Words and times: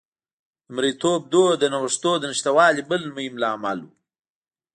د 0.65 0.67
مریتوب 0.75 1.21
دود 1.33 1.53
د 1.59 1.63
نوښتونو 1.73 2.17
د 2.19 2.23
نشتوالي 2.31 2.81
بل 2.89 3.01
مهم 3.15 3.35
لامل 3.43 3.79
و 3.83 3.87